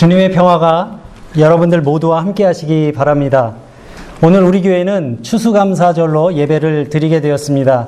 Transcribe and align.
주님의 0.00 0.32
평화가 0.32 0.98
여러분들 1.36 1.82
모두와 1.82 2.22
함께 2.22 2.42
하시기 2.44 2.92
바랍니다. 2.92 3.52
오늘 4.22 4.42
우리 4.44 4.62
교회는 4.62 5.18
추수감사절로 5.20 6.36
예배를 6.36 6.88
드리게 6.88 7.20
되었습니다. 7.20 7.86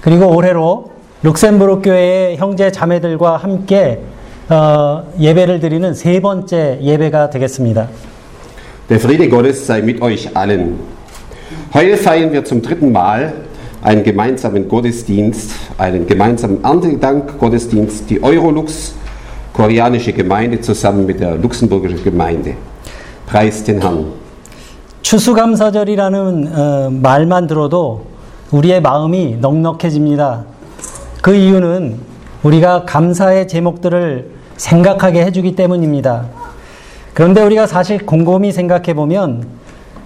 그리고 0.00 0.34
올해로 0.34 0.90
룩셈부르크 1.22 1.82
교회의 1.82 2.38
형제 2.38 2.72
자매들과 2.72 3.36
함께 3.36 4.00
어, 4.48 5.04
예배를 5.20 5.60
드리는 5.60 5.94
세 5.94 6.18
번째 6.18 6.80
예배가 6.82 7.30
되겠습니다. 7.30 7.86
Der 8.88 8.98
Friede 8.98 9.28
Gottes 9.28 9.64
sei 9.64 9.78
mit 9.80 10.02
euch 10.02 10.28
allen. 10.36 10.80
Heute 11.72 11.96
feiern 11.96 12.32
wir 12.32 12.44
zum 12.44 12.62
dritten 12.62 12.90
Mal 12.90 13.32
einen 13.80 14.02
gemeinsamen 14.02 14.68
Gottesdienst, 14.68 15.52
einen 15.78 16.04
gemeinsamen 16.08 16.64
Erntedank-Gottesdienst, 16.64 18.10
die 18.10 18.20
Eurolux, 18.24 18.96
koreanische 19.54 20.12
Gemeinde 20.12 20.60
zusammen 20.60 21.06
mit 21.06 21.20
der 21.20 21.36
luxemburgischen 21.36 22.02
Gemeinde. 22.02 22.56
Preis 23.26 23.64
den 23.64 23.80
Herrn. 23.80 24.12
추수감사절이라는 25.02 26.52
어, 26.56 26.90
말만 26.90 27.46
들어도 27.46 28.06
우리의 28.50 28.80
마음이 28.80 29.36
넉넉해집니다. 29.40 30.44
그 31.22 31.34
이유는 31.34 31.96
우리가 32.42 32.84
감사의 32.84 33.46
제목들을 33.46 34.30
생각하게 34.56 35.24
해주기 35.24 35.54
때문입니다. 35.54 36.26
그런데 37.12 37.42
우리가 37.42 37.66
사실 37.66 38.04
곰곰이 38.04 38.50
생각해 38.50 38.94
보면 38.94 39.46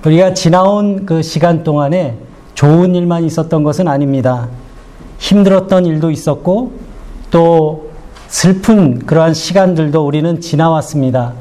우리가 0.05 0.34
지나온 0.34 1.06
그 1.06 1.22
시간 1.22 1.64
동안에 1.64 2.16
좋은 2.55 2.94
일만 2.94 3.24
있었던 3.24 3.62
것은 3.62 3.88
아닙니다. 3.88 4.48
힘들었던 5.19 5.86
일도 5.86 6.10
있었고 6.10 6.72
또 7.30 7.88
슬픈 8.27 8.99
그러한 8.99 9.33
시간들도 9.33 10.05
우리는 10.05 10.41
지나왔습니다. 10.41 11.33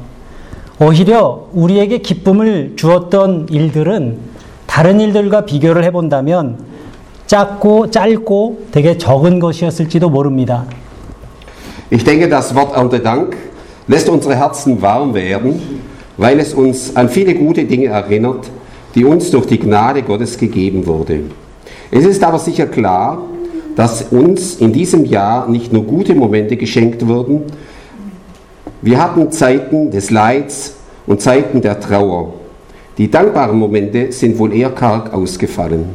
오히려 0.79 1.47
우리에게 1.53 1.99
기쁨을 1.99 2.73
주었던 2.75 3.47
일들은 3.49 4.17
다른 4.67 4.99
일들과 4.99 5.45
비교를 5.45 5.83
해본다면 5.83 6.65
작고 7.27 7.89
짧고 7.91 8.67
되게 8.71 8.97
적은 8.97 9.39
것이었을지도 9.39 10.09
모릅니다. 10.09 10.65
Ich 11.91 12.03
denke, 12.03 12.27
das 12.27 12.55
Wort 12.55 12.75
Erntedank 12.75 13.37
lässt 13.87 14.09
unsere 14.09 14.35
Herzen 14.35 14.81
warm 14.81 15.13
werden, 15.13 15.59
weil 16.17 16.39
es 16.39 16.53
uns 16.53 16.95
an 16.95 17.07
viele 17.09 17.35
gute 17.35 17.65
Dinge 17.65 17.87
erinnert, 17.87 18.49
die 18.95 19.05
uns 19.05 19.31
durch 19.31 19.45
die 19.45 19.59
Gnade 19.59 20.03
Gottes 20.03 20.37
gegeben 20.37 20.85
wurde. 20.85 21.21
Es 21.91 22.05
ist 22.05 22.23
aber 22.23 22.39
sicher 22.39 22.65
klar, 22.65 23.19
dass 23.77 24.03
uns 24.11 24.55
in 24.55 24.71
diesem 24.71 25.05
Jahr 25.05 25.47
nicht 25.47 25.73
nur 25.73 25.83
gute 25.83 26.15
Momente 26.15 26.57
geschenkt 26.57 27.07
wurden, 27.07 27.43
wir 28.81 29.01
hatten 29.01 29.31
Zeiten 29.31 29.91
des 29.91 30.11
Leids 30.11 30.75
und 31.07 31.21
Zeiten 31.21 31.61
der 31.61 31.79
Trauer. 31.79 32.33
Die 32.97 33.09
dankbaren 33.09 33.57
Momente 33.57 34.11
sind 34.11 34.37
wohl 34.37 34.53
eher 34.53 34.69
karg 34.69 35.13
ausgefallen. 35.13 35.85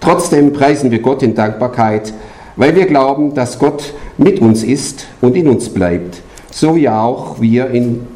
Trotzdem 0.00 0.52
preisen 0.52 0.90
wir 0.90 0.98
Gott 0.98 1.22
in 1.22 1.34
Dankbarkeit, 1.34 2.12
weil 2.56 2.74
wir 2.74 2.86
glauben, 2.86 3.34
dass 3.34 3.58
Gott 3.58 3.94
mit 4.18 4.40
uns 4.40 4.64
ist 4.64 5.06
und 5.20 5.36
in 5.36 5.48
uns 5.48 5.68
bleibt, 5.68 6.20
so 6.50 6.74
wie 6.74 6.88
auch 6.88 7.40
wir 7.40 7.70
in, 7.70 8.06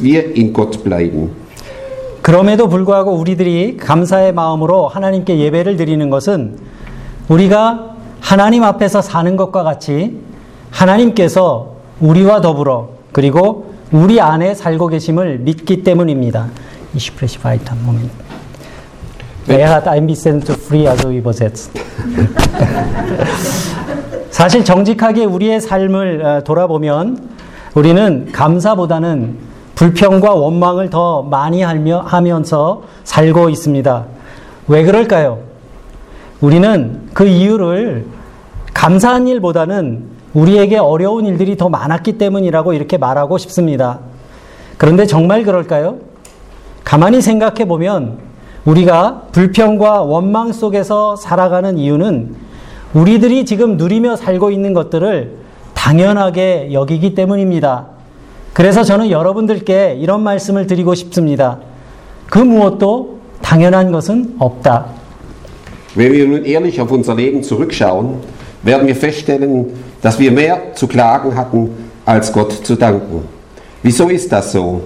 wir 0.00 0.34
in 0.34 0.52
Gott 0.52 0.82
bleiben. 0.84 1.30
그럼에도 2.22 2.68
불구하고 2.68 3.12
우리들이 3.12 3.76
감사의 3.76 4.32
마음으로 4.32 4.88
하나님께 4.88 5.36
예배를 5.36 5.76
드리는 5.76 6.08
것은 6.08 6.56
우리가 7.28 7.87
하나님 8.29 8.63
앞에서 8.63 9.01
사는 9.01 9.35
것과 9.35 9.63
같이 9.63 10.19
하나님께서 10.69 11.77
우리와 11.99 12.41
더불어 12.41 12.89
그리고 13.11 13.73
우리 13.91 14.21
안에 14.21 14.53
살고 14.53 14.89
계심을 14.89 15.39
믿기 15.39 15.81
때문입니다. 15.81 16.45
Ich 16.93 17.11
spreche 17.11 17.41
weiter. 17.43 17.75
Moment. 17.81 18.11
Er 19.47 19.67
hat 19.67 19.89
ein 19.89 20.05
bisschen 20.05 20.45
zu 20.45 20.53
früh 20.53 20.87
also 20.87 21.11
übersetzt. 21.11 21.71
사실 24.29 24.63
정직하게 24.63 25.25
우리의 25.25 25.59
삶을 25.59 26.23
어, 26.23 26.43
돌아보면 26.43 27.29
우리는 27.73 28.31
감사보다는 28.31 29.37
불평과 29.73 30.35
원망을 30.35 30.91
더 30.91 31.23
많이 31.23 31.63
하며, 31.63 32.01
하면서 32.01 32.83
살고 33.05 33.49
있습니다. 33.49 34.05
왜 34.67 34.83
그럴까요? 34.83 35.39
우리는 36.41 37.09
그 37.13 37.25
이유를 37.25 38.18
감사한 38.79 39.27
일보다는 39.27 40.05
우리에게 40.33 40.77
어려운 40.77 41.25
일들이 41.25 41.57
더 41.57 41.67
많았기 41.67 42.17
때문이라고 42.17 42.71
이렇게 42.71 42.97
말하고 42.97 43.37
싶습니다. 43.37 43.99
그런데 44.77 45.05
정말 45.05 45.43
그럴까요? 45.43 45.97
가만히 46.85 47.21
생각해 47.21 47.65
보면 47.65 48.19
우리가 48.63 49.23
불평과 49.33 50.03
원망 50.03 50.53
속에서 50.53 51.17
살아가는 51.17 51.77
이유는 51.77 52.35
우리들이 52.93 53.43
지금 53.43 53.75
누리며 53.75 54.15
살고 54.15 54.49
있는 54.49 54.73
것들을 54.73 55.35
당연하게 55.73 56.69
여기기 56.71 57.15
때문입니다. 57.15 57.87
그래서 58.53 58.85
저는 58.85 59.09
여러분들께 59.09 59.97
이런 59.99 60.23
말씀을 60.23 60.67
드리고 60.67 60.95
싶습니다. 60.95 61.59
그 62.27 62.39
무엇도 62.39 63.19
당연한 63.41 63.91
것은 63.91 64.35
없다. 64.39 64.85
Wenn 65.97 66.13
wir 66.13 66.25
nun 66.27 66.45
ehrlich 66.45 66.79
auf 66.79 66.93
unser 66.93 67.19
Leben 67.19 67.41
zurückschauen, 67.43 68.39
werden 68.63 68.87
wir 68.87 68.95
feststellen, 68.95 69.67
dass 70.01 70.19
wir 70.19 70.31
mehr 70.31 70.73
zu 70.75 70.87
klagen 70.87 71.35
hatten, 71.35 71.69
als 72.05 72.31
Gott 72.31 72.65
zu 72.65 72.75
danken. 72.75 73.23
Wieso 73.83 74.09
ist 74.09 74.31
das 74.31 74.51
so? 74.51 74.81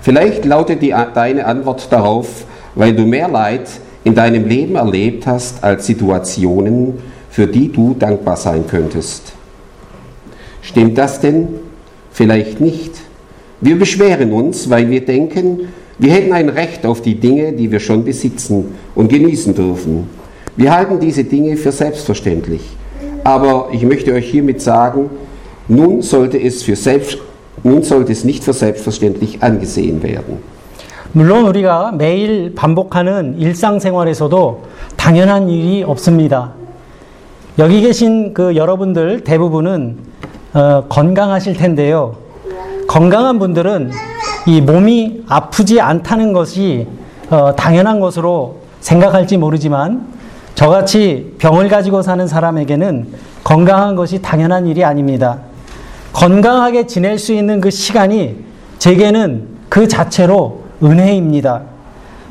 Vielleicht 0.00 0.44
lautet 0.44 0.82
die, 0.82 0.94
deine 1.14 1.46
Antwort 1.46 1.86
darauf, 1.90 2.44
weil 2.74 2.94
du 2.94 3.04
mehr 3.04 3.28
Leid 3.28 3.68
in 4.04 4.14
deinem 4.14 4.46
Leben 4.46 4.76
erlebt 4.76 5.26
hast 5.26 5.62
als 5.62 5.86
Situationen, 5.86 6.94
für 7.30 7.46
die 7.46 7.70
du 7.70 7.94
dankbar 7.98 8.36
sein 8.36 8.64
könntest. 8.66 9.32
Stimmt 10.60 10.98
das 10.98 11.20
denn? 11.20 11.48
Vielleicht 12.10 12.60
nicht. 12.60 12.92
Wir 13.60 13.78
beschweren 13.78 14.32
uns, 14.32 14.68
weil 14.70 14.90
wir 14.90 15.04
denken, 15.04 15.68
wir 15.98 16.12
hätten 16.12 16.32
ein 16.32 16.48
Recht 16.48 16.84
auf 16.84 17.00
die 17.00 17.14
Dinge, 17.14 17.52
die 17.52 17.70
wir 17.70 17.80
schon 17.80 18.04
besitzen 18.04 18.74
und 18.94 19.08
genießen 19.08 19.54
dürfen. 19.54 20.08
Wir 20.56 20.74
halten 20.74 20.98
diese 20.98 21.24
Dinge 21.24 21.56
für 21.56 21.72
selbstverständlich. 21.72 22.62
Aber 23.24 23.68
ich 23.72 23.84
möchte 23.84 24.12
euch 24.12 24.30
hiermit 24.30 24.60
sagen, 24.60 25.10
nun 25.68 26.02
sollte 26.02 26.38
es, 26.38 26.62
für 26.62 26.76
selbst, 26.76 27.18
nun 27.62 27.82
sollte 27.82 28.12
es 28.12 28.24
nicht 28.24 28.42
für 28.44 28.52
selbstverständlich 28.52 29.42
angesehen 29.42 30.02
werden. 30.02 30.42
물론 31.14 31.44
우리가 31.44 31.92
매일 31.92 32.54
반복하는 32.54 33.38
일상생활에서도 33.38 34.62
당연한 34.96 35.50
일이 35.50 35.82
없습니다. 35.82 36.52
여기 37.58 37.82
계신 37.82 38.32
그 38.32 38.56
여러분들 38.56 39.20
대부분은 39.20 39.98
어, 40.54 40.84
건강하실 40.88 41.54
텐데요. 41.54 42.16
건강한 42.88 43.38
분들은 43.38 43.90
이 44.46 44.60
몸이 44.62 45.24
아프지 45.28 45.80
않다는 45.80 46.32
것이 46.32 46.86
어, 47.30 47.54
당연한 47.54 48.00
것으로 48.00 48.56
생각할지 48.80 49.36
모르지만 49.36 50.06
저같이 50.62 51.34
병을 51.38 51.68
가지고 51.68 52.02
사는 52.02 52.24
사람에게는 52.24 53.08
건강한 53.42 53.96
것이 53.96 54.22
당연한 54.22 54.68
일이 54.68 54.84
아닙니다. 54.84 55.40
건강하게 56.12 56.86
지낼 56.86 57.18
수 57.18 57.32
있는 57.32 57.60
그 57.60 57.68
시간이 57.68 58.36
제게는 58.78 59.48
그 59.68 59.88
자체로 59.88 60.62
은혜입니다. 60.80 61.62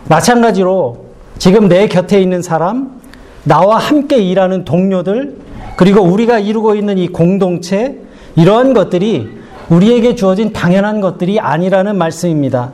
마찬가지로 0.07 1.07
지금 1.39 1.67
내 1.67 1.89
곁에 1.89 2.21
있는 2.21 2.41
사람, 2.41 3.01
나와 3.43 3.77
함께 3.77 4.19
일하는 4.19 4.63
동료들, 4.63 5.35
그리고 5.75 6.01
우리가 6.01 6.39
이루고 6.39 6.75
있는 6.75 6.97
이 6.97 7.09
공동체, 7.09 7.99
이러한 8.37 8.73
것들이 8.73 9.29
우리에게 9.67 10.15
주어진 10.15 10.53
당연한 10.53 11.01
것들이 11.01 11.41
아니라는 11.41 11.97
말씀입니다. 11.97 12.71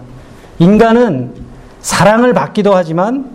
인간은 0.59 1.31
사랑을 1.81 2.35
받기도 2.35 2.75
하지만 2.75 3.31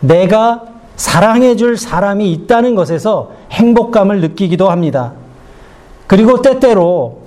내가 0.00 0.75
사랑해 0.96 1.56
줄 1.56 1.76
사람이 1.76 2.32
있다는 2.32 2.74
것에서 2.74 3.32
행복감을 3.52 4.20
느끼기도 4.20 4.70
합니다. 4.70 5.12
그리고 6.06 6.40
때때로 6.42 7.18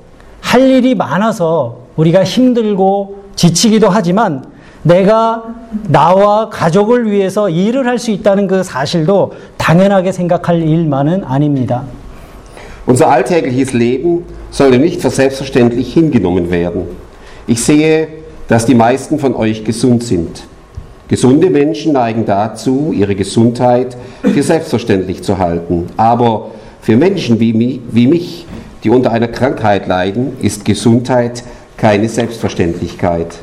할 0.42 0.62
일이 0.70 0.96
많아서 0.96 1.78
우리가 1.96 2.24
힘들고 2.24 3.24
지치기도 3.36 3.90
하지만 3.90 4.44
내가 4.82 5.44
나와 5.88 6.50
가족을 6.50 7.12
위해서 7.12 7.50
일을 7.50 7.86
할 7.86 8.00
수 8.00 8.12
있다는 8.12 8.48
그 8.48 8.64
사실도 8.64 9.34
당연하게 9.58 10.12
생각할 10.12 10.62
일만은 10.62 11.24
아닙니다. 11.26 11.84
Unser 12.88 13.08
alltägliches 13.12 13.74
Leben 13.74 14.24
sollte 14.52 14.78
nicht 14.80 15.00
für 15.02 15.12
selbstverständlich 15.12 15.94
hingenommen 15.94 16.50
werden. 16.50 16.88
Ich 17.46 17.62
sehe, 17.64 18.08
dass 18.48 18.66
die 18.66 18.74
meisten 18.74 19.20
von 19.20 19.36
euch 19.36 19.64
gesund 19.64 20.04
sind. 20.04 20.44
Gesunde 21.10 21.50
Menschen 21.50 21.94
neigen 21.94 22.26
dazu, 22.26 22.94
ihre 22.96 23.16
Gesundheit 23.16 23.98
für 24.22 24.44
selbstverständlich 24.44 25.24
zu 25.24 25.40
halten. 25.40 25.88
Aber 25.98 26.52
für 26.82 26.96
Menschen 26.96 27.40
wie 27.40 27.54
mich, 28.08 28.46
die 28.84 28.92
unter 28.92 29.12
einer 29.12 29.28
Krankheit 29.28 29.88
leiden, 29.88 30.34
ist 30.40 30.66
Gesundheit 30.66 31.44
keine 31.78 32.08
Selbstverständlichkeit. 32.08 33.40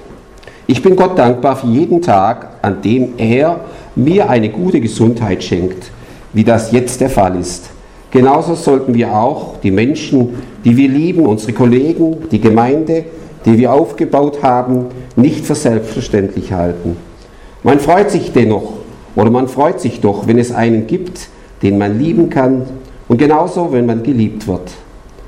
Ich 0.69 0.81
bin 0.81 0.95
Gott 0.95 1.19
dankbar 1.19 1.57
für 1.57 1.67
jeden 1.67 2.03
Tag, 2.03 2.51
an 2.63 2.83
dem 2.83 3.15
er 3.19 3.61
mir 3.97 4.31
eine 4.31 4.49
gute 4.49 4.81
Gesundheit 4.81 5.43
schenkt, 5.43 5.91
wie 6.33 6.45
das 6.45 6.71
jetzt 6.71 7.01
der 7.01 7.11
Fall 7.11 7.35
ist. 7.35 7.71
Genauso 8.13 8.55
sollten 8.55 8.95
wir 8.95 9.13
auch 9.13 9.59
die 9.61 9.73
Menschen, 9.73 10.37
die 10.65 10.77
wir 10.77 10.89
lieben, 10.89 11.27
unsere 11.27 11.53
Kollegen, 11.53 12.29
die 12.31 12.41
Gemeinde, 12.41 13.07
die 13.45 13.59
wir 13.59 13.73
aufgebaut 13.73 14.45
haben, 14.45 14.87
nicht 15.17 15.45
für 15.45 15.57
selbstverständlich 15.57 16.53
halten. 16.53 16.97
Man 17.66 17.80
freut 17.80 18.10
sich 18.12 18.32
dennoch 18.32 18.74
oder 19.16 19.30
man 19.30 19.48
freut 19.48 19.80
sich 19.80 20.02
doch, 20.02 20.28
wenn 20.28 20.40
es 20.40 20.52
einen 20.52 20.88
gibt, 20.88 21.30
den 21.62 21.78
man 21.78 22.00
lieben 22.00 22.30
kann 22.30 22.64
und 23.08 23.18
genauso, 23.18 23.72
wenn 23.72 23.86
man 23.86 24.04
geliebt 24.04 24.48
wird. 24.48 24.72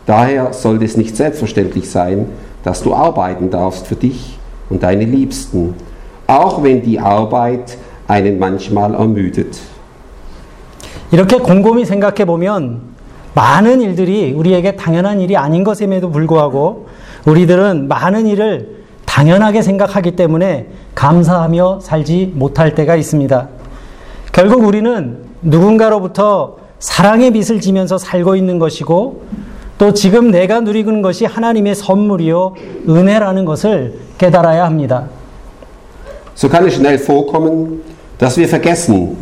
Daher 0.06 0.54
sollte 0.54 0.86
es 0.86 0.98
nicht 0.98 1.16
selbstverständlich 1.16 1.90
sein, 1.90 2.28
dass 2.64 2.82
du 2.82 2.94
arbeiten 2.94 3.50
darfst 3.50 3.88
für 3.88 3.96
dich 3.96 4.38
und 4.70 4.84
deine 4.84 5.06
Liebsten, 5.06 5.76
auch 6.28 6.64
wenn 6.64 6.82
die 6.82 7.00
Arbeit 7.00 7.78
einen 8.08 8.40
manchmal 8.40 8.94
ermüdet. 8.94 9.60
이렇게 11.12 11.38
곰곰이 11.38 11.86
생각해 11.86 12.26
보면 12.26 12.82
많은 13.36 13.82
일들이 13.82 14.34
우리에게 14.34 14.76
당연한 14.76 15.20
일이 15.20 15.38
아닌 15.38 15.64
것임에도 15.64 16.10
불구하고 16.10 16.88
우리들은 17.26 17.88
많은 17.88 18.26
일을 18.28 18.77
당연하게 19.19 19.63
생각하기 19.63 20.13
때문에 20.13 20.69
감사하며 20.95 21.81
살지 21.83 22.35
못할 22.37 22.77
때가 22.77 22.95
있습니다. 22.95 23.49
결국 24.31 24.63
우리는 24.63 25.25
누군가로부터 25.43 26.59
사랑의 26.79 27.33
빛을 27.33 27.61
지면서 27.61 27.99
살고 27.99 28.37
있는 28.37 28.61
것이고 28.61 29.25
또 29.77 29.93
지금 29.93 30.31
내가 30.31 30.61
누리는 30.61 31.03
것이 31.03 31.25
하나님의 31.25 31.75
선물이요 31.75 32.55
은혜라는 32.89 33.45
것을 33.45 33.99
깨달아야 34.19 34.65
합니다. 34.65 35.09
So 36.37 36.49
kann 36.49 36.65
es 36.69 36.77
schnell 36.77 36.99
vorkommen, 36.99 37.83
dass 38.21 38.39
wir 38.39 38.47
vergessen, 38.47 39.17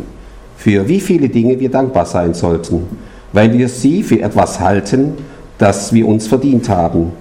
für 0.59 0.87
wie 0.87 0.99
viele 0.99 1.27
Dinge 1.27 1.59
wir 1.59 1.71
dankbar 1.71 2.05
sein 2.05 2.35
sollten, 2.35 2.85
weil 3.33 3.51
wir 3.51 3.67
sie 3.67 4.03
für 4.03 4.21
etwas 4.21 4.59
halten, 4.59 5.17
das 5.57 5.91
wir 5.91 6.07
uns 6.07 6.27
verdient 6.27 6.69
haben. 6.69 7.13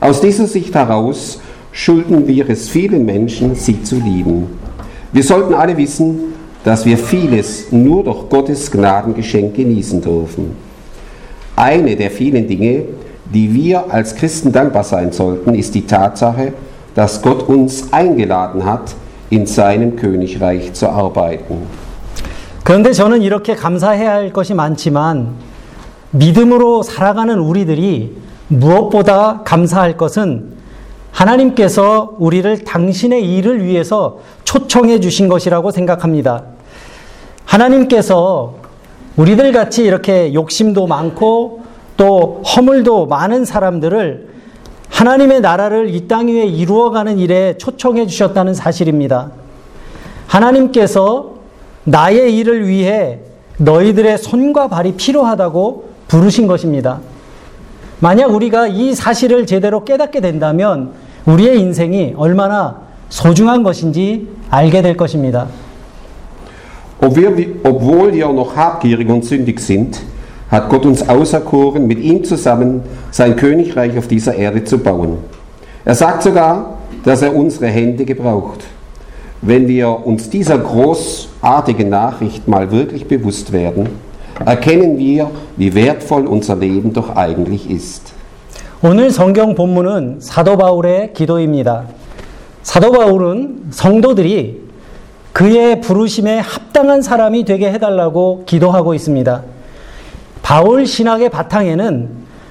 Aus 0.00 0.20
dieser 0.20 0.46
Sicht 0.46 0.76
heraus 0.76 1.40
schulden 1.71 2.27
wir 2.27 2.49
es 2.49 2.69
vielen 2.69 3.05
Menschen, 3.05 3.55
sie 3.55 3.83
zu 3.83 3.95
lieben. 3.95 4.47
Wir 5.11 5.23
sollten 5.23 5.53
alle 5.53 5.75
wissen, 5.77 6.33
dass 6.63 6.85
wir 6.85 6.97
vieles 6.97 7.71
nur 7.71 8.03
durch 8.03 8.29
Gottes 8.29 8.71
Gnadengeschenk 8.71 9.55
genießen 9.55 10.01
dürfen. 10.01 10.55
Eine 11.55 11.95
der 11.95 12.11
vielen 12.11 12.47
Dinge, 12.47 12.83
die 13.33 13.53
wir 13.53 13.91
als 13.93 14.15
Christen 14.15 14.51
dankbar 14.51 14.83
sein 14.83 15.11
sollten, 15.11 15.53
ist 15.55 15.75
die 15.75 15.85
Tatsache, 15.85 16.53
dass 16.95 17.21
Gott 17.21 17.47
uns 17.47 17.91
eingeladen 17.93 18.65
hat, 18.65 18.95
in 19.29 19.45
seinem 19.45 19.95
Königreich 19.95 20.73
zu 20.73 20.89
arbeiten. 20.89 21.67
그런데 22.63 22.93
저는 22.93 23.21
이렇게 23.21 23.55
감사해야 23.55 24.11
할 24.11 24.33
것이 24.33 24.53
많지만 24.53 25.35
믿음으로 26.11 26.81
살아가는 26.81 27.37
우리들이 27.37 28.15
무엇보다 28.47 29.41
감사할 29.43 29.97
것은 29.97 30.53
하나님께서 31.12 32.14
우리를 32.18 32.64
당신의 32.64 33.36
일을 33.36 33.64
위해서 33.64 34.18
초청해 34.44 35.00
주신 35.00 35.28
것이라고 35.28 35.70
생각합니다. 35.70 36.44
하나님께서 37.44 38.54
우리들 39.16 39.52
같이 39.52 39.84
이렇게 39.84 40.32
욕심도 40.32 40.86
많고 40.86 41.62
또 41.96 42.42
허물도 42.42 43.06
많은 43.06 43.44
사람들을 43.44 44.30
하나님의 44.88 45.40
나라를 45.40 45.94
이 45.94 46.08
땅 46.08 46.28
위에 46.28 46.44
이루어가는 46.46 47.18
일에 47.18 47.56
초청해 47.58 48.06
주셨다는 48.06 48.54
사실입니다. 48.54 49.30
하나님께서 50.26 51.34
나의 51.84 52.36
일을 52.36 52.68
위해 52.68 53.20
너희들의 53.58 54.18
손과 54.18 54.68
발이 54.68 54.92
필요하다고 54.92 55.90
부르신 56.08 56.46
것입니다. 56.46 57.00
만약 57.99 58.31
우리가 58.33 58.67
이 58.67 58.93
사실을 58.93 59.45
제대로 59.45 59.83
깨닫게 59.83 60.21
된다면 60.21 60.91
우리의 61.25 61.59
인생이 61.59 62.13
얼마나 62.17 62.81
소중한 63.09 63.63
것인지 63.63 64.27
알게 64.49 64.81
될 64.81 64.97
것입니다. 64.97 65.47
Obwohl 67.01 68.13
wir 68.13 68.31
noch 68.31 68.55
habgierig 68.55 69.09
und 69.09 69.25
sündig 69.25 69.59
sind, 69.59 70.01
hat 70.49 70.69
Gott 70.69 70.85
uns 70.85 71.07
auserkoren, 71.07 71.87
mit 71.87 71.99
ihm 71.99 72.23
zusammen 72.23 72.83
sein 73.11 73.35
Königreich 73.35 73.97
auf 73.97 74.07
dieser 74.07 74.35
Erde 74.35 74.63
zu 74.63 74.77
bauen. 74.77 75.17
Er 75.83 75.95
sagt 75.95 76.23
sogar, 76.23 76.77
dass 77.03 77.21
er 77.21 77.35
unsere 77.35 77.67
Hände 77.67 78.05
gebraucht. 78.05 78.63
Wenn 79.41 79.67
wir 79.67 80.05
uns 80.05 80.29
dieser 80.29 80.57
großartigen 80.57 81.89
Nachricht 81.89 82.47
mal 82.47 82.71
wirklich 82.71 83.07
bewusst 83.07 83.51
werden, 83.51 83.89
erkennen 84.46 84.98
wir, 84.98 85.30
wie 85.56 85.74
wertvoll 85.74 86.26
unser 86.26 86.56
Leben 86.56 86.92
doch 86.92 87.16
eigentlich 87.16 87.70
ist. 87.70 88.14
오늘 88.82 89.10
성경 89.10 89.54
본문은 89.54 90.20
사도 90.20 90.56
바울의 90.56 91.12
기도입니다. 91.12 91.84
사도 92.62 92.92
바울은 92.92 93.66
성도들이 93.70 94.60
그의 95.32 95.80
부르심에 95.80 96.38
합당한 96.38 97.02
사람이 97.02 97.44
되게 97.44 97.70
해달라고 97.72 98.44
기도하고 98.46 98.94
있습니다. 98.94 99.42
바울 100.42 100.86
신학의 100.86 101.30
바탕에는 101.30 102.08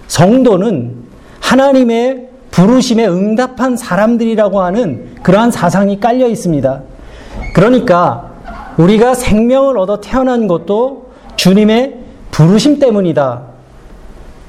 성도는 0.08 0.96
하나님의 1.40 2.30
부르심에 2.52 3.08
응답한 3.08 3.76
사람들이라고 3.76 4.62
하는 4.62 5.16
그러한 5.24 5.52
사상이 5.52 6.00
깔려 6.00 6.28
있습니다. 6.28 6.82
그러니까 7.54 8.32
우리가 8.78 9.14
생명을 9.14 9.78
얻어 9.78 10.00
태어난 10.00 10.48
것도 10.48 11.09
주님의 11.39 11.95
부르심 12.31 12.79
때문이다. 12.79 13.43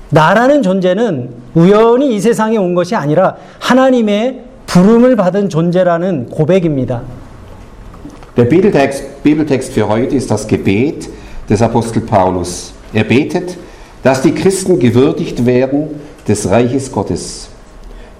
나라는 0.10 0.62
존재는 0.62 1.30
우연히 1.56 2.16
이 2.16 2.20
세상에 2.20 2.58
온 2.58 2.74
것이 2.74 2.96
아니라 2.96 3.36
하나님의 3.60 4.42
부름을 4.66 5.16
받은 5.16 5.50
존재라는 5.50 6.30
고백입니다. 6.30 7.02
Der 8.36 8.50
Bibeltext, 8.50 9.24
Bibeltext 9.24 9.74
für 9.74 9.88
heute 9.88 10.16
ist 10.16 10.30
das 10.30 10.46
Gebet 10.48 11.10
des 11.50 11.62
Apostel 11.62 12.02
Paulus. 12.02 12.74
Er 12.94 13.06
betet, 13.06 13.58
dass 14.04 14.22
die 14.22 14.34
Christen 14.34 14.80
gewürdigt 14.80 15.46
werden 15.46 16.02
des 16.28 16.50
Reiches 16.50 16.92
Gottes. 16.92 17.50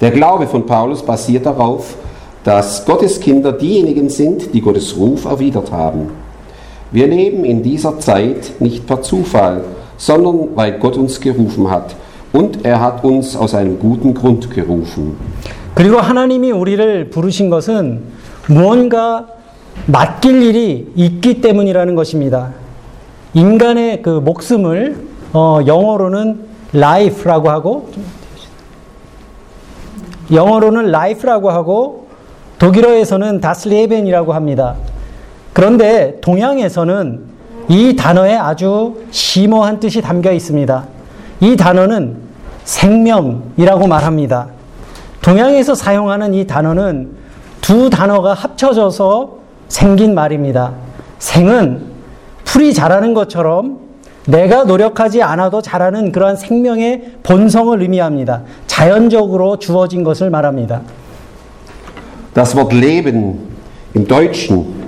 Der 0.02 0.12
Glaube 0.12 0.48
von 0.48 0.66
Paulus 0.66 1.04
basiert 1.04 1.46
darauf, 1.46 1.96
dass 2.44 2.86
Gottes 2.86 3.20
Kinder 3.20 3.52
diejenigen 3.52 4.10
sind, 4.10 4.54
die 4.54 4.62
Gottes 4.62 4.96
Ruf 4.98 5.26
erwidert 5.26 5.72
haben. 5.72 6.12
Wir 6.93 7.07
leben 7.07 7.45
in 7.45 7.63
dieser 7.63 8.01
Zeit 8.01 8.61
nicht 8.61 8.87
per 8.87 9.01
Zufall, 9.01 9.63
sondern 9.97 10.57
weil 10.57 10.73
Gott 10.79 10.97
uns 10.97 11.21
gerufen 11.21 11.71
hat. 11.71 11.95
Und 12.33 12.65
er 12.65 12.81
hat 12.81 13.05
uns 13.05 13.37
aus 13.37 13.55
einem 13.55 13.79
guten 13.79 14.13
Grund 14.13 14.51
gerufen. 14.51 15.17
그리고 15.75 15.99
하나님이 15.99 16.51
우리를 16.51 17.11
부르신 17.11 17.49
것은 17.49 18.03
무언가 18.49 19.27
맡길 19.87 20.43
일이 20.43 20.91
있기 20.97 21.41
때문이라는 21.41 21.95
것입니다. 21.95 22.53
인간의 23.35 24.03
그 24.03 24.11
목숨을 24.11 24.97
어, 25.33 25.61
영어로는 25.65 26.41
life라고 26.75 27.51
하고 27.51 27.89
영어로는 30.33 30.89
life라고 30.89 31.51
하고 31.51 32.09
독일어에서는 32.59 33.41
다슬레벤이라고 33.41 34.33
합니다. 34.33 34.75
그런데 35.53 36.19
동양에서는 36.21 37.21
이 37.69 37.97
단어에 37.97 38.37
아주 38.37 39.05
심오한 39.11 39.81
뜻이 39.81 40.01
담겨 40.01 40.33
있습니다. 40.33 40.85
이 41.41 41.57
단어는 41.57 42.17
생명이라고 42.65 43.87
말합니다. 43.87 44.49
동양에서 45.23 45.75
사용하는 45.75 46.35
이 46.35 46.47
단어는 46.47 47.11
두 47.61 47.91
단어가 47.91 48.35
합쳐져서 48.35 49.39
생긴 49.69 50.15
말입니다. 50.15 50.73
생은 51.19 51.83
풀이 52.45 52.75
자라는 52.75 53.15
것처럼 53.15 53.79
내가 54.27 54.65
노력하지 54.65 55.23
않아도 55.23 55.63
자라는 55.63 56.13
그러한 56.13 56.37
생명의 56.37 57.17
본성을 57.23 57.81
의미합니다. 57.81 58.43
자연적으로 58.67 59.59
주어진 59.59 60.05
것을 60.05 60.31
말합니다. 60.31 60.83
Das 62.35 62.57
Wort 62.57 62.77
Leben 62.77 63.39
im 63.95 64.07
Deutschen 64.07 64.80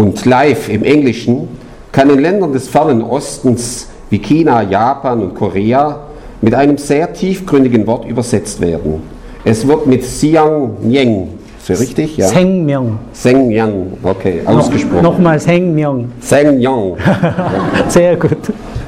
und 0.00 0.24
live 0.24 0.70
im 0.70 0.82
Englischen 0.82 1.48
kann 1.92 2.08
in 2.08 2.20
Ländern 2.20 2.52
des 2.54 2.68
fernen 2.68 3.02
Ostens 3.02 3.88
wie 4.08 4.18
China, 4.18 4.62
Japan 4.62 5.20
und 5.20 5.34
Korea 5.34 6.00
mit 6.40 6.54
einem 6.54 6.78
sehr 6.78 7.12
tiefgründigen 7.12 7.86
Wort 7.86 8.06
übersetzt 8.06 8.62
werden. 8.62 9.02
Es 9.44 9.66
wird 9.68 9.86
mit 9.86 10.00
Xiang 10.00 10.76
Nyeng, 10.80 11.28
ist 11.58 11.68
das 11.68 11.80
richtig? 11.80 12.16
Ja. 12.16 12.28
Sengmyeong. 12.28 12.98
Sengmyeong, 13.12 13.98
okay, 14.02 14.40
ausgesprochen. 14.46 15.02
No, 15.02 15.10
Nochmal 15.10 15.38
Sengmyeong. 15.38 16.12
Sengmyeong. 16.20 16.96
sehr 17.88 18.16
gut. 18.16 18.38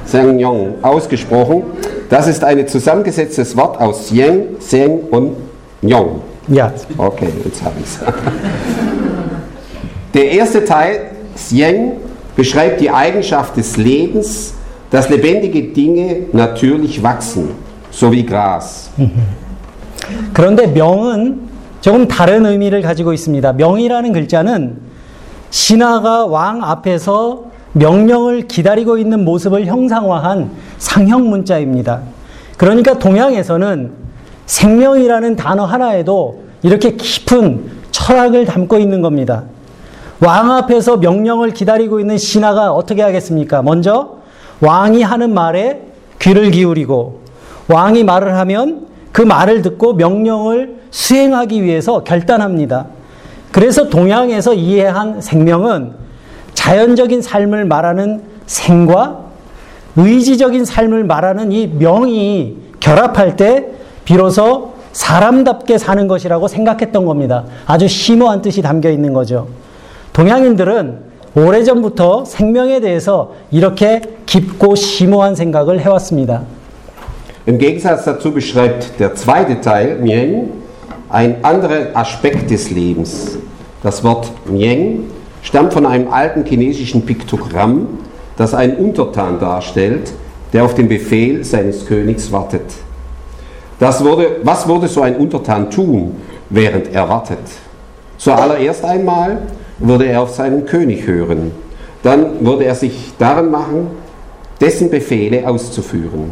Sengmyeong, 0.07 0.77
ausgesprochen. 0.81 1.63
Das 2.09 2.27
ist 2.27 2.43
ein 2.43 2.67
zusammengesetztes 2.67 3.55
Wort 3.57 3.79
aus 3.79 4.11
Yeng, 4.11 4.57
Seng 4.61 5.01
und 5.11 5.33
Nyong. 5.83 6.23
Ja. 6.49 6.73
Okay, 6.97 7.29
jetzt 7.45 7.63
habe 7.63 7.75
ich 7.79 7.85
es. 7.85 7.99
Der 10.15 10.31
erste 10.31 10.65
Teil, 10.65 11.11
Sien, 11.35 11.93
beschreibt 12.37 12.81
die 12.81 12.91
Eigenschaft 12.91 13.57
des 13.57 13.77
Lebens, 13.77 14.55
dass 14.91 15.09
lebendige 15.09 15.73
Dinge 15.73 16.27
natürlich 16.33 17.03
wachsen, 17.03 17.51
so 17.91 18.13
wie 18.13 18.25
Gras. 18.25 18.91
그런데 20.35 20.67
명은 20.67 21.49
조금 21.81 22.07
다른 22.07 22.45
의미를 22.45 22.83
가지고 22.83 23.13
있습니다. 23.13 23.55
명이라는 23.55 24.13
글자는 24.13 24.77
신하가 25.51 26.27
왕 26.27 26.63
앞에서 26.63 27.45
명령을 27.73 28.49
기다리고 28.49 28.99
있는 28.99 29.25
모습을 29.25 29.67
형상화한 29.67 30.51
상형 30.79 31.31
문자입니다. 31.31 32.03
그러니까 32.59 32.99
동양에서는 32.99 33.93
생명이라는 34.47 35.37
단어 35.37 35.65
하나에도 35.65 36.43
이렇게 36.63 36.97
깊은 36.97 37.71
철학을 37.91 38.45
담고 38.45 38.79
있는 38.79 39.01
겁니다. 39.01 39.45
왕 40.25 40.53
앞에서 40.53 40.99
명령을 40.99 41.51
기다리고 41.51 41.99
있는 41.99 42.17
신하가 42.17 42.73
어떻게 42.73 43.03
하겠습니까? 43.03 43.61
먼저 43.63 44.19
왕이 44.61 45.03
하는 45.03 45.35
말에 45.35 45.83
귀를 46.21 46.53
기울이고 46.53 47.23
왕이 47.67 48.05
말을 48.05 48.37
하면 48.39 48.87
그 49.11 49.21
말을 49.21 49.63
듣고 49.63 49.95
명령을 49.95 50.77
수행하기 50.93 51.65
위해서 51.65 52.05
결단합니다. 52.05 52.87
그래서 53.51 53.89
동양에서 53.89 54.55
이해한 54.55 55.21
생명은 55.21 55.95
자연적인 56.55 57.21
삶을 57.21 57.65
말하는 57.65 58.23
생과 58.47 59.19
의지적인 59.97 60.65
삶을 60.65 61.03
말하는 61.03 61.51
이 61.51 61.67
명이 61.67 62.59
결합할 62.79 63.37
때 63.37 63.67
비로소 64.05 64.75
사람답게 64.93 65.79
사는 65.79 66.07
것이라고 66.07 66.47
생각했던 66.47 67.07
겁니다. 67.07 67.45
아주 67.67 67.89
심오한 67.89 68.41
뜻이 68.41 68.63
담겨 68.63 68.89
있는 68.89 69.13
거죠. 69.13 69.49
동양인들은 70.14 71.00
오래전부터 71.36 72.26
생명에 72.26 72.80
대해서 72.80 73.34
이렇게 73.52 74.02
깊고 74.26 74.76
심오한 74.76 75.36
생각을 75.36 75.80
해왔습니다. 75.80 76.44
Im 77.48 77.60
Gegensatz 77.60 78.04
dazu 78.04 78.34
beschreibt 78.34 79.00
der 79.00 79.16
zweite 79.16 79.62
Teil, 79.62 80.00
Mieng, 80.00 80.50
ein 81.10 81.38
anderer 81.44 81.92
Aspekt 81.94 82.50
des 82.50 82.72
Lebens. 82.72 83.38
Das 83.84 84.04
Wort 84.04 84.30
Mieng 84.46 85.06
stammt 85.42 85.74
von 85.74 85.86
einem 85.86 86.12
alten 86.12 86.44
chinesischen 86.44 87.06
Piktogramm, 87.06 87.88
das 88.36 88.54
einen 88.54 88.76
Untertan 88.76 89.40
darstellt, 89.40 90.12
der 90.52 90.66
auf 90.66 90.76
den 90.76 90.90
Befehl 90.90 91.44
seines 91.44 91.86
Königs 91.86 92.32
wartet. 92.32 92.66
Das 93.80 94.04
wurde, 94.04 94.38
was 94.44 94.68
würde 94.68 94.88
so 94.88 95.02
ein 95.02 95.16
Untertan 95.16 95.70
tun, 95.70 96.16
während 96.50 96.94
er 96.94 97.08
wartet? 97.08 97.40
Zuallererst 98.18 98.84
einmal 98.84 99.38
würde 99.82 100.06
er 100.06 100.22
auf 100.22 100.32
seinen 100.32 100.66
König 100.66 101.06
hören. 101.08 101.52
Dann 102.04 102.46
würde 102.46 102.66
er 102.66 102.76
sich 102.76 103.14
daran 103.18 103.52
machen, 103.52 103.88
dessen 104.60 104.90
Befehle 104.90 105.48
auszuführen. 105.48 106.32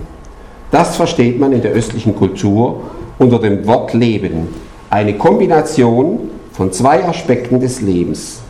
Das 0.72 0.96
versteht 0.96 1.39
man 1.39 1.51
in 1.51 1.62
der 1.62 1.72
östlichen 1.72 2.15
Kultur 2.15 2.82
unter 3.17 3.39
dem 3.39 3.65
Wort 3.67 3.94
Leben. 3.94 4.48
Eine 4.89 5.13
Kombination 5.13 6.29
von 6.51 6.72
zwei 6.72 7.03
Aspekten 7.03 7.60
des 7.60 7.82
Lebens. 7.82 8.41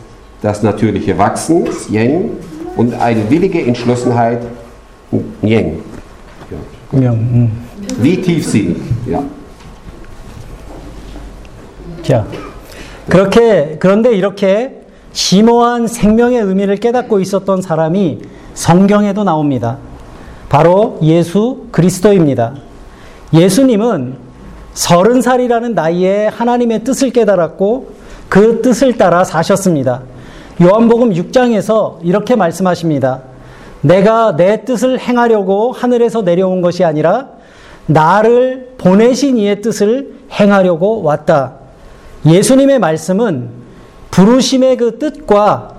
Das 0.42 0.64
natürliche 0.64 1.18
Wachsen, 1.18 1.68
Yang, 1.90 2.32
und 2.76 2.94
eine 2.94 3.30
willige 3.30 3.62
Entschlossenheit, 3.62 4.42
Yang. 5.42 5.80
명. 6.96 7.14
음. 7.16 7.66
Wie 8.02 8.22
tiefsinnig, 8.22 8.78
ja. 9.08 9.24
자, 12.02 12.26
그렇게 13.10 13.78
그런데 13.80 14.14
이렇게 14.14 14.79
심오한 15.13 15.87
생명의 15.87 16.41
의미를 16.41 16.77
깨닫고 16.77 17.21
있었던 17.21 17.63
사람이 17.63 18.21
성경에도 18.55 19.25
나옵니다. 19.25 19.79
바로 20.49 20.99
예수 21.03 21.67
그리스도입니다. 21.71 22.55
예수님은 23.33 24.17
서른 24.75 25.23
살이라는 25.23 25.75
나이에 25.75 26.27
하나님의 26.29 26.85
뜻을 26.85 27.11
깨달았고 27.11 27.93
그 28.29 28.63
뜻을 28.63 28.97
따라 28.97 29.25
사셨습니다. 29.25 30.03
요한복음 30.63 31.11
6장에서 31.11 31.99
이렇게 32.03 32.37
말씀하십니다. 32.37 33.21
내가 33.81 34.37
내 34.37 34.65
뜻을 34.65 34.99
행하려고 34.99 35.73
하늘에서 35.73 36.23
내려온 36.23 36.61
것이 36.61 36.85
아니라 36.85 37.29
나를 37.87 38.75
보내신 38.79 39.37
이의 39.37 39.63
뜻을 39.63 40.15
행하려고 40.33 41.03
왔다. 41.03 41.55
예수님의 42.27 42.79
말씀은 42.79 43.60
부르심의 44.11 44.77
그 44.77 44.99
뜻과 44.99 45.75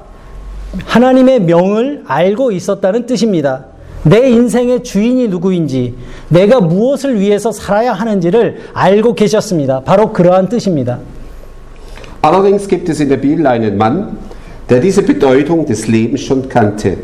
하나님의 0.86 1.42
명을 1.42 2.04
알고 2.08 2.52
있었다는 2.52 3.06
뜻입니다. 3.06 3.66
내 4.04 4.30
인생의 4.30 4.84
주인이 4.84 5.28
누구인지, 5.28 5.96
내가 6.30 6.60
무엇을 6.60 7.20
위해서 7.20 7.52
살아야 7.52 7.94
하는지를 7.94 8.62
알고 8.74 9.14
계셨습니다. 9.14 9.82
바로 9.82 10.12
그러한 10.12 10.50
뜻입니다. 10.50 11.00
Allerdings 12.24 12.68
gibt 12.68 12.90
es 12.90 13.00
in 13.00 13.10
der 13.10 13.18
Bibel 13.18 13.46
einen 13.48 13.78
Mann, 13.78 14.18
der 14.70 14.80
diese 14.80 15.02
Bedeutung 15.04 15.66
des 15.66 15.88
Lebens 15.88 16.22
schon 16.22 16.48
kannte. 16.50 16.98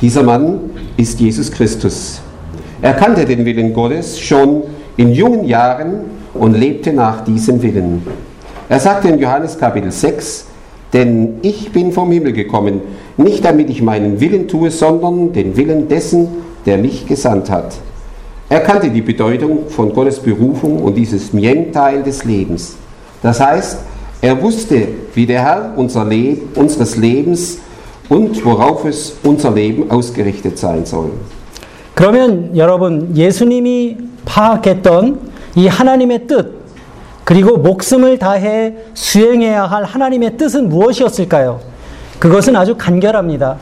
Dieser 0.00 0.22
Mann 0.22 0.70
ist 0.96 1.20
Jesus 1.20 1.50
Christus. 1.50 2.20
Er 2.80 2.94
kannte 2.94 3.26
den 3.26 3.44
Willen 3.44 3.74
Gottes 3.74 4.18
schon 4.18 4.62
in 4.96 5.12
jungen 5.12 5.44
Jahren 5.44 6.10
und 6.32 6.54
lebte 6.54 6.92
nach 6.92 7.24
diesem 7.24 7.62
Willen. 7.62 8.02
Er 8.68 8.80
sagte 8.80 9.08
in 9.08 9.18
Johannes 9.18 9.58
Kapitel 9.58 9.90
6, 9.90 10.46
denn 10.93 11.35
ich 11.41 11.71
bin 11.71 11.91
vom 11.91 12.11
Himmel 12.11 12.33
gekommen, 12.33 12.81
nicht 13.17 13.43
damit 13.43 13.69
ich 13.69 13.81
meinen 13.81 14.19
Willen 14.19 14.47
tue, 14.47 14.71
sondern 14.71 15.33
den 15.33 15.57
Willen 15.57 15.87
dessen, 15.87 16.27
der 16.65 16.77
mich 16.77 17.05
gesandt 17.05 17.49
hat. 17.49 17.75
Er 18.47 18.61
kannte 18.61 18.89
die 18.89 19.01
Bedeutung 19.01 19.69
von 19.69 19.91
Gottes 19.93 20.19
Berufung 20.19 20.81
und 20.81 20.95
dieses 20.95 21.33
Mien-Teil 21.33 22.03
des 22.03 22.23
Lebens. 22.23 22.75
Das 23.21 23.39
heißt, 23.39 23.79
er 24.21 24.41
wusste, 24.41 24.87
wie 25.13 25.25
der 25.25 25.41
Herr 25.41 25.73
unser 25.75 26.05
Leben, 26.05 26.49
unseres 26.55 26.95
Lebens 26.95 27.57
und 28.07 28.45
worauf 28.45 28.85
es 28.85 29.15
unser 29.23 29.51
Leben 29.51 29.89
ausgerichtet 29.89 30.57
sein 30.57 30.85
soll. 30.85 31.11
그러면 31.95 32.55
여러분, 32.55 33.15
예수님이 33.15 33.97
파악했던 34.25 35.19
이 35.55 35.67
하나님의 35.67 36.27
뜻, 36.27 36.58
그리고 37.30 37.58
목숨을 37.58 38.18
다해 38.18 38.74
수행해야 38.92 39.62
할 39.62 39.84
하나님의 39.84 40.36
뜻은 40.36 40.68
무엇이었을까요? 40.68 41.60
그것은 42.18 42.56
아주 42.56 42.74
간결합니다. 42.76 43.56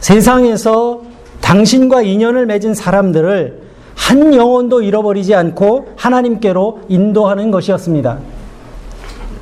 세상에서 0.00 1.02
당신과 1.40 2.02
인연을 2.02 2.46
맺은 2.46 2.74
사람들을 2.74 3.62
한 3.94 4.34
영혼도 4.34 4.82
잃어버리지 4.82 5.36
않고 5.36 5.90
하나님께로 5.94 6.80
인도하는 6.88 7.52
것이었습니다. 7.52 8.18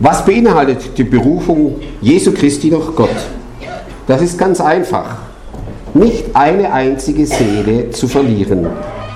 Was 0.04 0.22
beinhaltet 0.26 0.94
die 0.94 1.08
Berufung 1.08 1.80
Jesu 2.02 2.34
Christi 2.34 2.68
durch 2.68 2.94
Gott? 2.94 3.16
Das 4.06 4.20
ist 4.20 4.38
ganz 4.38 4.60
einfach. 4.60 5.06
Nicht 5.94 6.36
eine 6.36 6.70
einzige 6.70 7.24
Seele 7.24 7.88
zu 7.92 8.08
verlieren. 8.08 8.68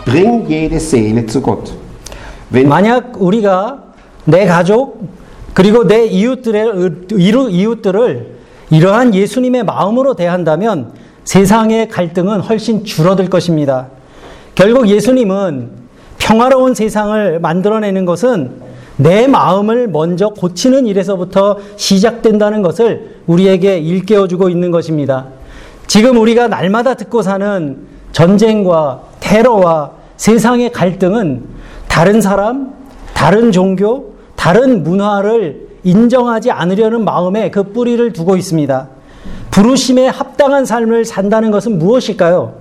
Bring 0.06 0.46
jede 0.48 0.80
Seele 0.80 1.26
zu 1.26 1.42
Gott. 1.42 1.74
Wenn, 2.50 2.66
만약 2.66 3.12
우리가 3.20 3.87
내 4.28 4.44
가족 4.44 5.08
그리고 5.54 5.86
내 5.86 6.04
이웃들의 6.04 6.72
이웃들을 7.10 8.38
이러한 8.70 9.14
예수님의 9.14 9.64
마음으로 9.64 10.14
대한다면 10.14 10.92
세상의 11.24 11.88
갈등은 11.88 12.40
훨씬 12.40 12.84
줄어들 12.84 13.30
것입니다. 13.30 13.88
결국 14.54 14.88
예수님은 14.88 15.70
평화로운 16.18 16.74
세상을 16.74 17.40
만들어내는 17.40 18.04
것은 18.04 18.50
내 18.96 19.26
마음을 19.26 19.88
먼저 19.88 20.28
고치는 20.28 20.86
일에서부터 20.86 21.58
시작된다는 21.76 22.60
것을 22.60 23.16
우리에게 23.26 23.78
일깨워주고 23.78 24.50
있는 24.50 24.70
것입니다. 24.70 25.28
지금 25.86 26.18
우리가 26.18 26.48
날마다 26.48 26.94
듣고 26.94 27.22
사는 27.22 27.78
전쟁과 28.12 29.00
테러와 29.20 29.92
세상의 30.18 30.72
갈등은 30.72 31.44
다른 31.88 32.20
사람, 32.20 32.74
다른 33.14 33.50
종교, 33.50 34.17
다른 34.38 34.84
문화를 34.84 35.68
인정하지 35.82 36.52
않으려는 36.52 37.04
마음에 37.04 37.50
그 37.50 37.72
뿌리를 37.72 38.12
두고 38.12 38.36
있습니다. 38.36 38.88
부르심에 39.50 40.06
합당한 40.06 40.64
삶을 40.64 41.04
산다는 41.04 41.50
것은 41.50 41.78
무엇일까요? 41.78 42.54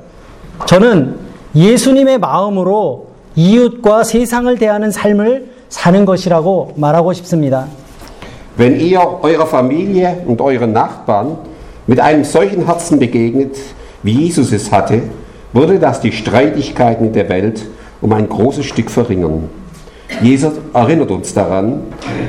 저는 0.66 1.18
예수님의 1.56 2.18
마음으로 2.18 3.10
이웃과 3.36 4.04
세상을 4.04 4.58
대하는 4.58 4.90
삶을 4.90 5.52
사는 5.70 6.04
것이라고 6.04 6.74
말하고 6.76 7.14
싶습니다. 7.14 7.68
wenn 8.58 8.80
ihr 8.80 9.00
eurer 9.22 9.46
Familie 9.46 10.18
und 10.26 10.42
euren 10.42 10.74
Nachbarn 10.74 11.38
mit 11.86 12.00
einem 12.00 12.24
solchen 12.24 12.66
Herzen 12.66 12.98
begegnet, 12.98 13.56
wie 14.02 14.14
Jesus 14.14 14.52
es 14.52 14.72
hatte, 14.72 15.04
würde 15.54 15.78
das 15.78 16.02
die 16.02 16.12
Streitigkeiten 16.12 17.06
in 17.06 17.14
der 17.14 17.30
Welt 17.30 17.68
um 18.02 18.14
ein 18.14 18.28
großes 18.28 18.66
Stück 18.66 18.90
verringern. 18.90 19.50
Jesus 20.22 20.54
erinnert 20.74 21.12
uns 21.12 21.34
daran, 21.34 21.82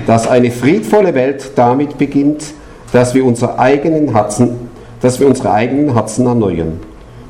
dass 0.06 0.28
eine 0.28 0.50
friedvolle 0.50 1.14
Welt 1.14 1.52
damit 1.54 1.96
beginnt, 1.96 2.52
dass 2.92 3.14
wir 3.14 3.24
unsere 3.24 3.58
eigenen 3.58 4.12
Herzen, 4.12 4.68
dass 5.00 5.20
wir 5.20 5.26
unsere 5.26 5.52
eigenen 5.52 5.94
Herzen 5.94 6.26
erneuern. 6.26 6.80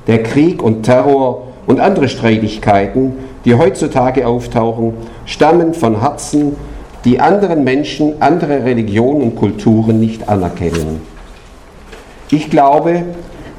Der 0.07 0.23
Krieg 0.23 0.63
und 0.63 0.85
Terror 0.85 1.49
und 1.67 1.81
andere 1.81 2.09
Streitigkeiten, 2.09 3.13
die 3.45 3.55
heutzutage 3.55 4.27
auftauchen, 4.27 4.95
stammen 5.27 5.75
von 5.75 6.01
Herzen, 6.01 6.57
die 7.05 7.21
anderen 7.21 7.63
Menschen, 7.63 8.21
andere 8.21 8.65
Religionen 8.65 9.23
und 9.23 9.37
Kulturen 9.37 10.01
nicht 10.01 10.29
anerkennen. 10.29 11.01
Ich 12.31 12.51
glaube, 12.51 13.05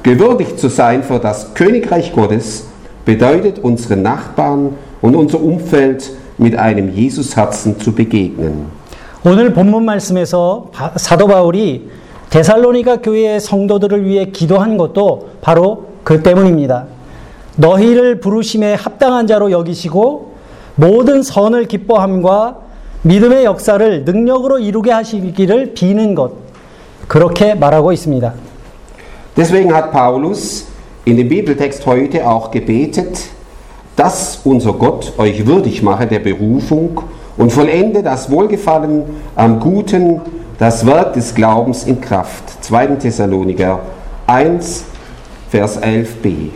gewürdigt 0.02 0.58
zu 0.58 0.68
sein 0.68 1.02
für 1.02 1.18
das 1.18 1.54
Königreich 1.54 2.12
Gottes 2.12 2.66
bedeutet 3.04 3.58
unseren 3.58 4.02
Nachbarn 4.02 4.74
und 5.00 5.16
unser 5.16 5.42
Umfeld 5.42 6.10
mit 6.40 6.56
einem 6.56 6.90
Jesusherzen 6.92 7.78
zu 7.78 7.94
begegnen. 7.94 8.66
오늘 9.22 9.52
본문 9.52 9.84
말씀에서 9.84 10.70
사도 10.96 11.26
바울이 11.26 11.90
데살로니가 12.30 13.02
교회의 13.02 13.38
성도들을 13.40 14.06
위해 14.06 14.26
기도한 14.26 14.78
것도 14.78 15.28
바로 15.42 15.86
그 16.04 16.22
때문입니다. 16.22 16.86
너희를 17.56 18.20
부르심에 18.20 18.74
합당한 18.74 19.26
자로 19.26 19.50
여기시고 19.50 20.32
모든 20.76 21.22
선을 21.22 21.66
기뻐함과 21.66 22.56
믿음의 23.02 23.44
역사를 23.44 24.04
능력으로 24.04 24.58
이루게 24.58 24.90
하시기를 24.92 25.74
비는 25.74 26.14
것. 26.14 26.32
그렇게 27.08 27.54
말하고 27.54 27.92
있습니다. 27.92 28.32
Deswegen 29.36 29.74
hat 29.74 29.90
Paulus 29.90 30.66
in 31.06 31.16
dem 31.16 31.28
Bibeltext 31.28 31.86
heute 31.86 32.24
auch 32.26 32.50
gebetet, 32.50 33.30
dass 33.99 34.41
unser 34.43 34.73
Gott 34.73 35.13
euch 35.17 35.45
würdig 35.45 35.81
mache 35.81 36.05
der 36.07 36.19
Berufung 36.19 37.01
und 37.37 37.51
vollende 37.51 38.03
das 38.03 38.29
Wohlgefallen 38.29 39.03
am 39.35 39.59
Guten, 39.59 40.21
das 40.57 40.85
Werk 40.85 41.13
des 41.13 41.33
Glaubens 41.33 41.85
in 41.85 41.99
Kraft. 41.99 42.63
2. 42.63 42.97
Thessaloniker 42.97 43.79
1, 44.27 44.85
Vers 45.49 45.81
11b. 45.81 46.49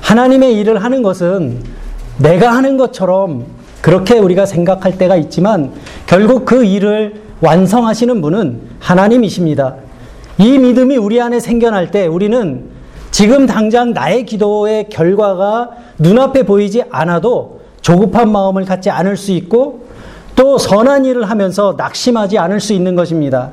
하나님의 0.00 0.58
일을 0.58 0.82
하는 0.82 1.02
것은 1.02 1.62
내가 2.18 2.52
하는 2.52 2.76
것처럼 2.76 3.44
그렇게 3.80 4.18
우리가 4.18 4.46
생각할 4.46 4.98
때가 4.98 5.16
있지만 5.16 5.72
결국 6.06 6.44
그 6.44 6.64
일을 6.64 7.14
완성하시는 7.40 8.20
분은 8.20 8.60
하나님이십니다. 8.78 9.76
이 10.38 10.58
믿음이 10.58 10.96
우리 10.96 11.20
안에 11.20 11.40
생겨날 11.40 11.90
때 11.90 12.06
우리는 12.06 12.64
지금 13.11 13.45
당장 13.45 13.93
나의 13.93 14.25
기도의 14.25 14.89
결과가 14.89 15.69
눈앞에 15.97 16.43
보이지 16.43 16.83
않아도 16.89 17.61
조급한 17.81 18.31
마음을 18.31 18.65
갖지 18.65 18.89
않을 18.89 19.17
수 19.17 19.31
있고 19.31 19.87
또 20.35 20.57
선한 20.57 21.05
일을 21.05 21.29
하면서 21.29 21.75
낙심하지 21.77 22.37
않을 22.37 22.59
수 22.59 22.73
있는 22.73 22.95
것입니다. 22.95 23.51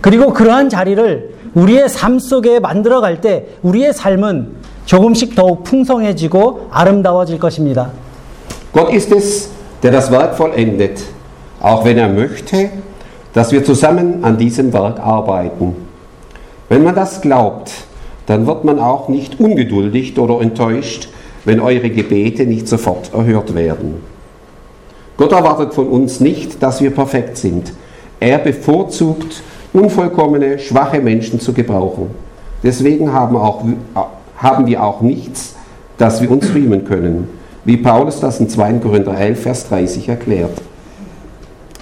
그리고 0.00 0.32
그러한 0.32 0.68
자리를 0.68 1.34
우리의 1.54 1.88
삶 1.88 2.18
속에 2.18 2.58
만들어 2.60 3.00
갈 3.00 3.20
때 3.20 3.46
우리의 3.62 3.92
삶은 3.92 4.54
조금씩 4.86 5.34
더욱 5.34 5.64
풍성해지고 5.64 6.68
아름다워질 6.70 7.38
것입니다. 7.38 7.90
Gott 8.72 8.90
ist 8.94 9.12
es, 9.14 9.50
der 9.82 9.92
das 9.92 10.10
Werk 10.10 10.34
vollendet, 10.36 11.04
auch 11.60 11.84
wenn 11.84 11.98
er 11.98 12.08
möchte, 12.08 12.70
dass 13.34 13.52
wir 13.52 13.62
zusammen 13.64 14.24
an 14.24 14.38
diesem 14.38 14.72
Werk 14.72 14.98
arbeiten. 14.98 15.74
Wenn 16.70 16.82
man 16.82 16.94
das 16.94 17.20
glaubt, 17.20 17.70
dann 18.26 18.46
wird 18.46 18.64
man 18.64 18.78
auch 18.78 19.08
nicht 19.08 19.40
ungeduldig 19.40 20.18
oder 20.18 20.40
enttäuscht, 20.40 21.08
wenn 21.44 21.60
eure 21.60 21.90
Gebete 21.90 22.46
nicht 22.46 22.68
sofort 22.68 23.12
erhört 23.14 23.54
werden. 23.54 23.96
Gott 25.16 25.32
erwartet 25.32 25.74
von 25.74 25.88
uns 25.88 26.20
nicht, 26.20 26.62
dass 26.62 26.80
wir 26.80 26.90
perfekt 26.90 27.36
sind. 27.36 27.72
Er 28.20 28.38
bevorzugt 28.38 29.42
unvollkommene, 29.72 30.58
schwache 30.58 31.00
Menschen 31.00 31.40
zu 31.40 31.52
gebrauchen. 31.52 32.10
Deswegen 32.62 33.12
haben, 33.12 33.36
auch, 33.36 33.64
haben 34.36 34.66
wir 34.66 34.82
auch 34.82 35.00
nichts, 35.00 35.56
das 35.98 36.22
wir 36.22 36.30
uns 36.30 36.54
rühmen 36.54 36.84
können, 36.84 37.28
wie 37.64 37.76
Paulus 37.76 38.20
das 38.20 38.40
in 38.40 38.48
2. 38.48 38.74
Korinther 38.74 39.18
11, 39.18 39.40
Vers 39.40 39.68
30 39.68 40.08
erklärt. 40.08 40.60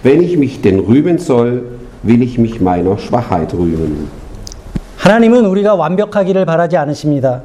Wenn 0.02 0.22
ich 0.22 0.36
mich 0.36 0.62
denn 0.62 0.78
rühmen 0.78 1.18
soll, 1.18 1.64
will 2.02 2.22
ich 2.22 2.38
mich 2.38 2.60
meiner 2.60 2.98
Schwachheit 2.98 3.52
rühmen. 3.52 4.19
하나님은 5.00 5.46
우리가 5.46 5.74
완벽하기를 5.76 6.44
바라지 6.44 6.76
않으십니다. 6.76 7.40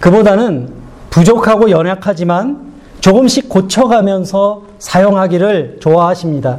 그보다는 0.00 0.70
부족하고 1.10 1.70
연약하지만 1.70 2.70
조금씩 3.00 3.50
고쳐가면서 3.50 4.62
사용하기를 4.78 5.76
좋아하십니다. 5.80 6.58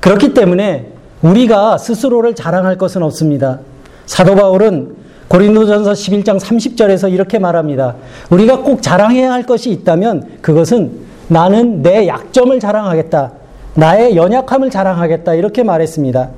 그렇기 0.00 0.32
때문에 0.32 0.88
우리가 1.20 1.76
스스로를 1.76 2.34
자랑할 2.34 2.78
것은 2.78 3.02
없습니다. 3.02 3.58
사도 4.06 4.34
바울은 4.34 4.96
고린도전서 5.28 5.92
11장 5.92 6.40
30절에서 6.40 7.12
이렇게 7.12 7.38
말합니다. 7.38 7.96
우리가 8.30 8.60
꼭 8.62 8.80
자랑해야 8.80 9.30
할 9.30 9.42
것이 9.42 9.70
있다면 9.70 10.38
그것은 10.40 10.90
나는 11.28 11.82
내 11.82 12.08
약점을 12.08 12.58
자랑하겠다. 12.58 13.32
나의 13.74 14.16
연약함을 14.16 14.70
자랑하겠다. 14.70 15.34
이렇게 15.34 15.62
말했습니다. 15.62 16.30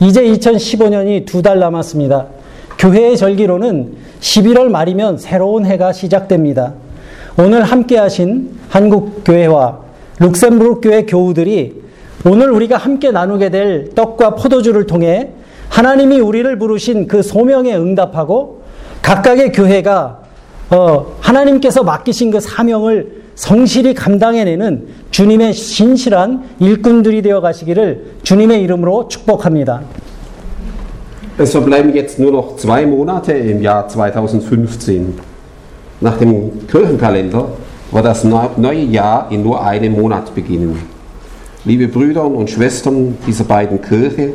이제 0.00 0.22
2015년이 0.22 1.24
두 1.26 1.42
달 1.42 1.58
남았습니다. 1.58 2.26
교회의 2.78 3.16
절기로는 3.16 3.96
11월 4.20 4.68
말이면 4.68 5.18
새로운 5.18 5.66
해가 5.66 5.92
시작됩니다. 5.92 6.74
오늘 7.36 7.62
함께 7.62 7.98
하신 7.98 8.58
한국교회와 8.68 9.80
룩셈부르크 10.20 10.80
교회 10.88 11.04
교우들이 11.04 11.82
오늘 12.24 12.50
우리가 12.50 12.76
함께 12.76 13.10
나누게 13.10 13.50
될 13.50 13.94
떡과 13.94 14.36
포도주를 14.36 14.86
통해 14.86 15.30
하나님이 15.68 16.20
우리를 16.20 16.58
부르신 16.58 17.06
그 17.06 17.22
소명에 17.22 17.74
응답하고 17.74 18.62
각각의 19.02 19.52
교회가 19.52 20.20
어, 20.70 21.16
하나님께서 21.20 21.82
맡기신 21.82 22.30
그 22.30 22.40
사명을 22.40 23.18
성실히 23.34 23.94
감당해내는 23.94 24.88
주님의 25.10 25.52
신실한 25.52 26.56
일꾼들이 26.58 27.22
되어 27.22 27.40
가시기를 27.40 28.16
주님의 28.22 28.62
이름으로 28.62 29.08
축복합니다. 29.08 29.82
Es 31.40 31.52
verbleiben 31.52 31.94
jetzt 31.94 32.18
nur 32.18 32.32
noch 32.32 32.56
zwei 32.56 32.84
Monate 32.84 33.30
im 33.30 33.62
Jahr 33.62 33.86
2015. 33.86 35.14
Nach 36.00 36.18
dem 36.18 36.66
Kirchenkalender 36.66 37.50
wird 37.92 38.04
das 38.04 38.24
neue 38.24 38.82
Jahr 38.82 39.30
in 39.30 39.44
nur 39.44 39.64
einem 39.64 39.92
Monat 39.92 40.34
beginnen. 40.34 40.82
Liebe 41.64 41.86
Brüder 41.86 42.26
und 42.26 42.50
Schwestern 42.50 43.18
dieser 43.24 43.44
beiden 43.44 43.80
Kirche, 43.80 44.34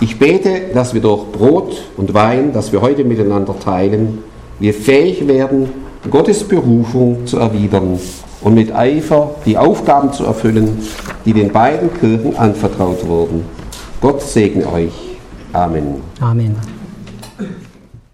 ich 0.00 0.18
bete, 0.18 0.72
dass 0.72 0.94
wir 0.94 1.02
durch 1.02 1.30
Brot 1.30 1.82
und 1.98 2.14
Wein, 2.14 2.54
das 2.54 2.72
wir 2.72 2.80
heute 2.80 3.04
miteinander 3.04 3.54
teilen, 3.60 4.20
wir 4.58 4.72
fähig 4.72 5.28
werden, 5.28 5.68
Gottes 6.10 6.42
Berufung 6.44 7.26
zu 7.26 7.36
erwidern 7.38 8.00
und 8.40 8.54
mit 8.54 8.74
Eifer 8.74 9.34
die 9.44 9.58
Aufgaben 9.58 10.10
zu 10.14 10.24
erfüllen, 10.24 10.78
die 11.26 11.34
den 11.34 11.52
beiden 11.52 11.92
Kirchen 11.92 12.34
anvertraut 12.34 13.06
wurden. 13.06 13.44
Gott 14.00 14.22
segne 14.22 14.66
euch. 14.72 15.13
Amen. 15.54 16.02
아멘. 16.20 16.73